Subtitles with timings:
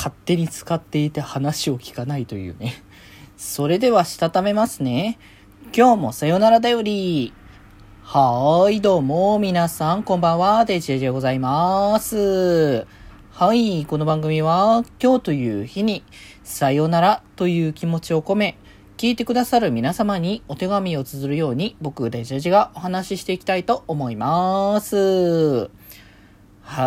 [0.00, 2.82] 勝手に使っていて話を聞かないというね。
[3.36, 5.18] それではしたためますね。
[5.76, 7.34] 今日もさよならだより。
[8.02, 12.86] はーい、どうも、皆さん、こんばんは、デジェジでございます。
[13.30, 16.02] はい、この番組は、今日という日に、
[16.44, 18.56] さよならという気持ちを込め、
[18.96, 24.96] 聞いてくださる皆様にお手紙を綴るように、僕、デジェジがお話ししていきたいと思います。
[24.96, 25.68] は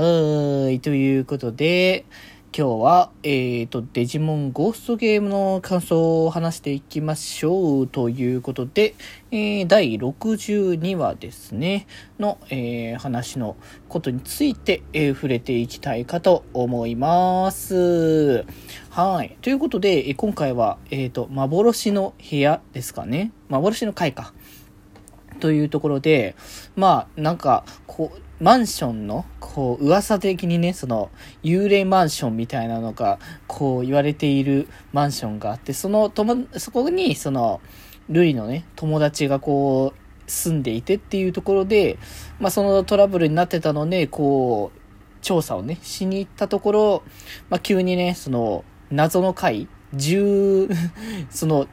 [0.00, 2.04] ーい、ということで、
[2.58, 8.94] 今日は、えっ、ー、と、デジモンゴーストゲームの感想を話していきましょうということで、
[9.30, 11.86] えー、第62話ですね、
[12.18, 13.56] の、えー、話の
[13.90, 18.46] ことについて、えー、触れていきたいかと思います。
[18.88, 19.36] はい。
[19.42, 23.32] ということで、今回は、えっ、と、幻の部屋ですかね。
[23.50, 24.32] 幻の回か。
[25.40, 26.34] というところで、
[26.74, 31.10] まあ、なんか、こう、マンションの、こう、噂的にね、その、
[31.42, 37.62] 幽霊マンションみたいなのが、こう、言われているマンションがあって、その、とも、そこに、その、
[38.10, 41.98] ルイのね、友達がこう、住んでいてっていうところで、
[42.38, 44.78] まあ、そのトラブルになってたので、こう、
[45.22, 47.02] 調査をね、しに行ったところ、
[47.48, 50.74] まあ、急にね、その、謎の回、10、
[51.30, 51.68] その、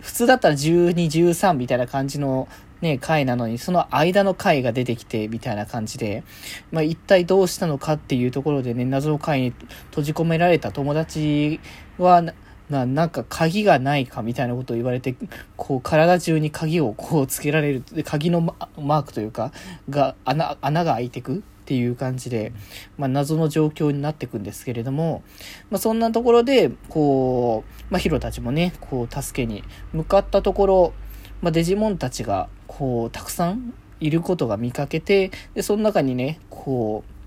[0.00, 2.48] 普通だったら12、13みたいな感じの
[2.80, 6.24] ね、回なのに、その間の回が出てきて、みたいな感じで、
[6.72, 9.54] まあ、一体どうしたのかっていうところでね、謎の回に
[9.90, 11.60] 閉じ込められた友達
[11.98, 12.22] は、
[12.70, 15.14] な、なんか鍵がないかみたいなことを言われて、
[15.56, 19.52] こう体中に鍵をこうつけられる、で鍵のマークというか、
[19.90, 22.52] が、穴、穴が開いてくっていう感じで、
[22.96, 25.22] まあ、謎の状況になっていくんですけれども、
[25.70, 30.92] まあ、そんなところで、こう、まあ、ヒロたちもね、こう、助けに向かったところ、
[31.40, 37.20] まあ、デジモンたちが、こう、たくさんいることが見かけて、で、その中にね、こう、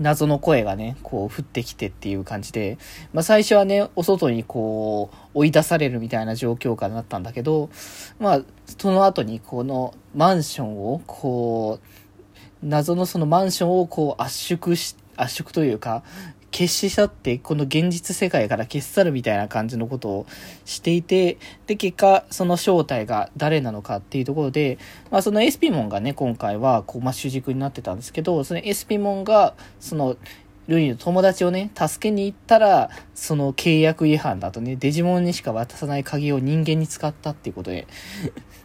[0.00, 2.78] 謎の声がね、こう降ってきてっていう感じで、
[3.12, 7.70] まあ最初はね、お外にこう追い出されるみたいな状況下になったんだけど、
[8.20, 8.40] まあ
[8.78, 16.02] その後にこのマンションをこう、謎のそのマンションをこう圧縮し、圧縮というか、
[16.58, 20.26] 消し去って、この現実世界から消し去るみたいな感じのことを
[20.64, 21.38] していて、
[21.68, 24.76] で、結果、その正体が誰なのかっていうところで、
[25.12, 30.16] まあ、その SP モンがね、今回は、こう、まあ、主軸になってたんですけど、その SP モンが、その、
[30.66, 37.86] ルイの友達をね、助けに行ったら、その契約違反だとね、デジモンにしか渡さない鍵を人間に使ったっていうことで。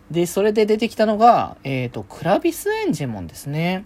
[0.09, 3.85] で、それで出てきたのが、えっ、ー、と、クラビスエンジェモンですね。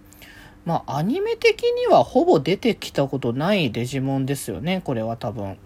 [0.64, 5.58] まあ、アニメ的にはほぼ出てきたことないデジモンですよね、これは多分。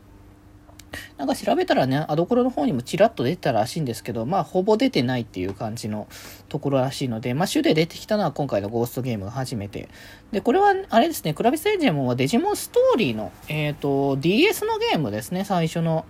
[1.16, 6.06] なんか調べたらね、アドコロの方にもちらっと出てたらしいんですけど、まあ、ほぼ出てないっていう感じの
[6.48, 9.88] ところらしいので、まあ、主で出てきたのは今回のゴーストゲームが初めて。
[10.32, 16.04] で、これは、あれですね、クラビスエンジェモンはデジモンストーリーの、えっ、ー、と、DS のゲームですね、最初の。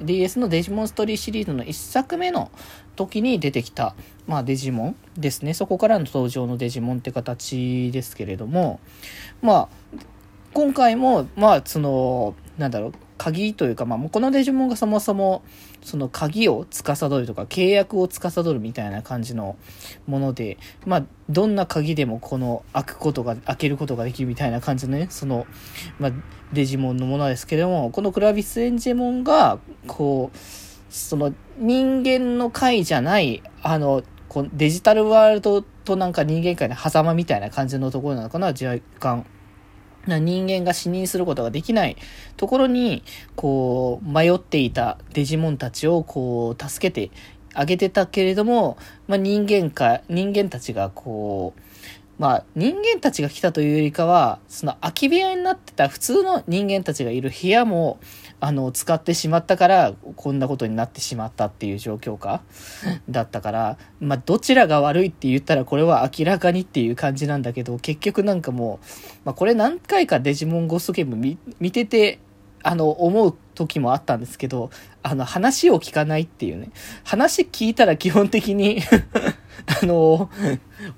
[0.00, 2.50] DS のデジモンストーリーシリーズの1作目の
[2.96, 3.94] 時に出てきた、
[4.26, 5.54] まあ、デジモンですね。
[5.54, 8.80] そこからの登場のデジモンって形ですけれども、
[9.42, 9.68] まあ、
[10.52, 15.42] 今回も、まあ、その、なんだろう、鍵というか、まあ、このデジモンがそもそも、
[15.82, 19.56] その鍵を司るとか、契約を司るみたいな感じの
[20.06, 25.46] もので、まあ、どんな鍵でもこの開くことが、開けることができるみたいな感じのね、その、
[25.98, 26.12] まあ、
[26.52, 30.38] デジモンのものですけれども、このクラビスエンジェモンが、こう、
[30.90, 39.26] その人間の界じゃない、あの、こデジタルワールドとなんか人間界の狭間みたいな感じのところなのかな、若干。
[40.06, 41.96] 人間が死認することができない
[42.36, 43.02] ところに、
[43.36, 47.14] こう、迷っていたデジモンたちを、こう、助けて
[47.54, 48.76] あげてたけれども、
[49.06, 51.60] まあ、人間か、人間たちが、こう、
[52.18, 57.98] まあ、人間たちが来たというよりかは、その空き部屋になってた普通の人間たちがいる部屋も、
[58.40, 62.42] あの、使ってしまったから、こんなことになってしまったっていう状況か、
[63.08, 68.86] だったから、まあ、どちらが悪いって言ったらこれは明らかにっていう感じなんだけど、結局なんかもう、
[69.24, 72.18] まあ、これ何回かデジモンゴーストゲーム見見てて、
[72.62, 74.70] あの、思う時もあったんですけど、
[75.02, 76.70] あの、話を聞かないっていうね。
[77.04, 78.80] 話聞いたら基本的に
[79.82, 80.30] あの、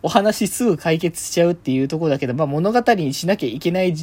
[0.02, 3.94] お話すぐ解決しちゃうっていうとこだけど、まあ物語にしなきゃいけない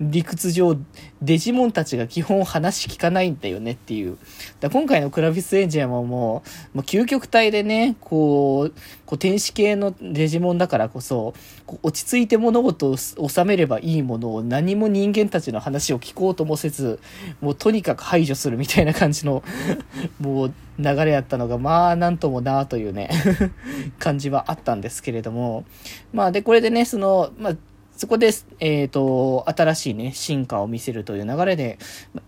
[0.00, 0.76] 理屈上、
[1.22, 4.18] デジモンたちが基本話聞かないんだよねっていう。
[4.60, 6.42] だ今回のクラビスエンジェンはも
[6.74, 8.74] う、もう究極体でね、こう、
[9.06, 11.34] こう天使系のデジモンだからこそ、
[11.66, 17.00] こ落ち着いて物事を収めればいいものを何も人間たちの話を聞こうともせず、
[17.40, 19.42] もうとにかく排除するみたいな感じの、
[20.20, 23.10] もう流れやったのが、まあなんともなあというね
[23.98, 25.64] 感じはあったんですけれども、
[26.12, 27.56] まあで、これでね、その、まあ、
[27.96, 31.78] そこで、えっ、ー、と、新しいね、進化を見せるという流れで、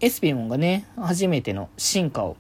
[0.01, 2.37] エスピモンがね、初めての進化を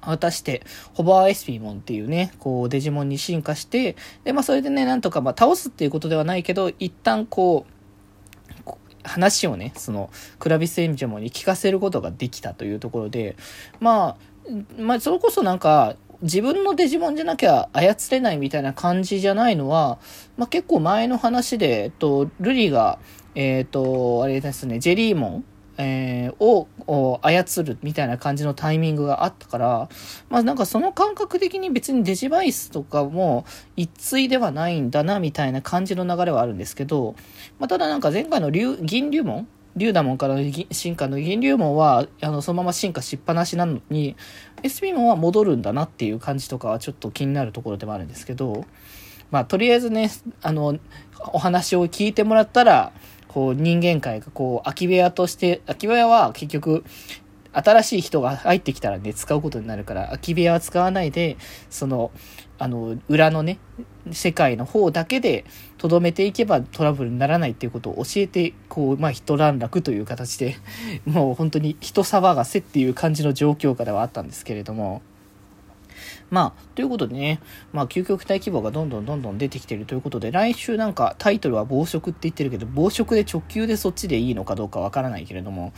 [0.00, 0.62] 果たして、
[0.94, 7.72] ホバーエスピーモンっていうね、こう、デジモンに進化して、で、まあ、それでね、なんとか、まあ、倒すっていうことではないけど、一旦こう、
[9.04, 13.36] 話をね、その、クラビスエンジョモンに聞かせることができたというところで、
[13.80, 14.16] ま
[14.78, 19.98] あ、まあ、それこそなんか、自分のデジモンじゃなきゃ操れないみたいな感じじゃないのは、
[20.36, 22.98] まあ、結構前の話で、えっと、ルリが、
[23.34, 25.44] えっ、と、あれですね、ジェリーモン
[25.78, 26.68] えー、を
[27.22, 29.88] 操るみたいな感じのタイミングがあったから、
[30.28, 33.44] まあなんかその感覚的に別にデジバイスとかも
[33.76, 37.14] 一対ではないんだなみたいな感じの流れはあるんですけど、
[37.58, 44.16] まあただなんか前回の銀竜門竜ダモンからの進化の銀竜門は、あの、そのまま進化しっぱなしなのに、
[44.62, 48.64] SP 門は戻るんだなっていう感じとかはちょっと気になるところでもあるんですけど、
[49.30, 50.10] まあ、とりあえずね、
[50.42, 50.78] あの、
[51.32, 52.92] お話を聞いてもらったら、
[53.28, 56.84] こう人間界がこう空き部屋として、空き部屋は結局
[57.52, 61.36] 新しい人が入ってきたらね、使うことになるから、空き部屋は使わないで、
[61.70, 62.10] その、
[62.58, 63.58] あの、裏のね、
[64.10, 65.44] 世界の方だけで
[65.78, 70.56] とどめていけばトラブルにならないっていうことを教えて、こう、まあ、一段落という形で、
[71.06, 75.02] もう本当に人騒がせっていう感じの状況下ではあったんですけれども、
[76.30, 77.40] まあ、ということでね、
[77.72, 85.72] まあ、究極体規模がどんどんどんどん出てきてるということで、来週なんかタイトルは暴食って言ってるけど、暴食で直球でそっちでいいのかどうかわからないけれども、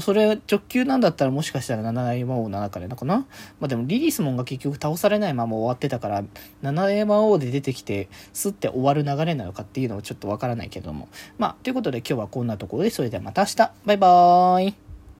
[0.00, 3.26] それ直球なんだったらもしかしたら7大魔王7かでなのかな？
[3.60, 6.22] まあでもリリースモンが結局倒されないまま終わってたから、
[6.62, 11.08] 7大魔王で出てきて、すって終わる流れなのかっていうのはちょっとわからないけれども。
[11.38, 13.56] まあ、ということで今日はこんなところで、それではまた明日。
[13.84, 14.85] バイバーイ。